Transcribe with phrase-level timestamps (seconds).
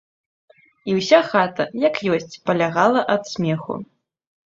[0.91, 3.83] І ўся хата, як ёсць, палягала ад смеху.